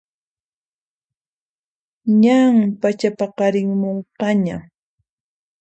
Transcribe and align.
Ñan 2.21 2.55
pachapaqarimunqaña 2.81 4.57